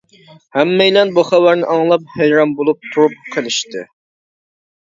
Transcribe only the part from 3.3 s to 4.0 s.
قېلىشتى.